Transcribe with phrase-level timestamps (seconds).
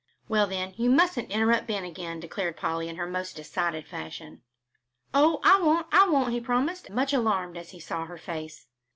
[0.27, 4.41] "Well, then, you mustn't interrupt Ben again," declared Polly, in her most decided fashion.
[5.13, 8.65] "Oh, I won't, I won't!" he promised, much alarmed as he saw her face.